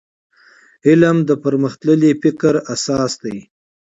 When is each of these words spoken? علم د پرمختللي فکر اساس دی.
علم 0.87 1.17
د 1.29 1.31
پرمختللي 1.43 2.11
فکر 2.23 2.53
اساس 2.73 3.11
دی. 3.23 3.37